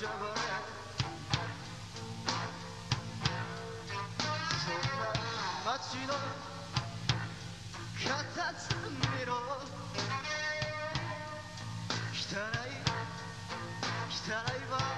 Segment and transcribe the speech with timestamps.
[0.00, 0.38] Bye.
[4.68, 5.08] そんな
[5.64, 6.14] 街の
[7.96, 8.70] 片隅
[9.26, 9.32] の
[12.12, 12.78] 汚い
[14.10, 14.97] 汚い場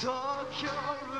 [0.00, 1.15] Tokyo.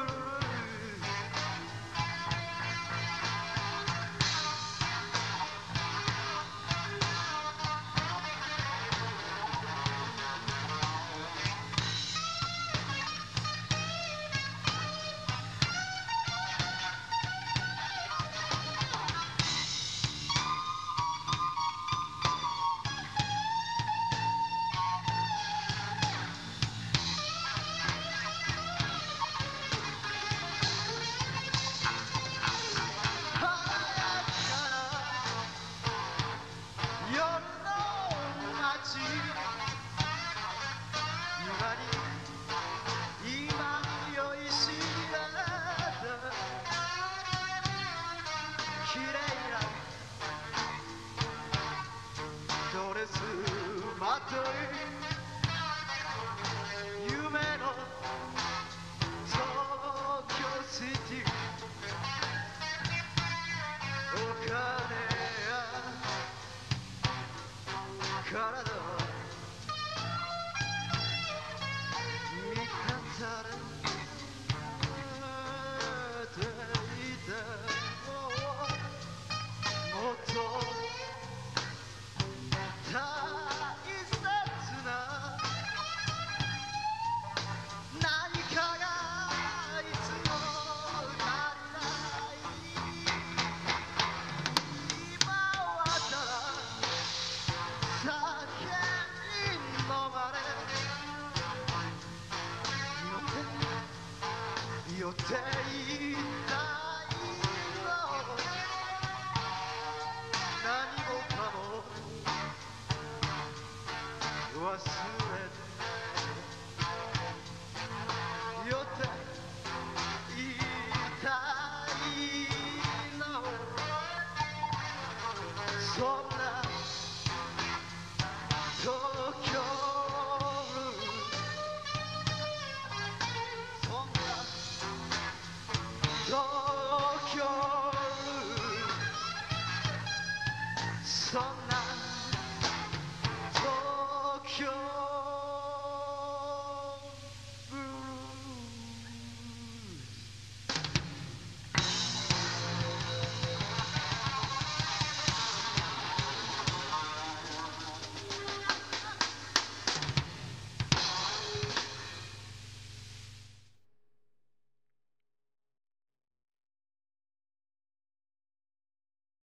[125.96, 126.35] drop